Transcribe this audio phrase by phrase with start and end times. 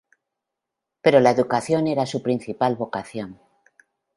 [1.03, 3.39] Pero la educación era su principal vocación.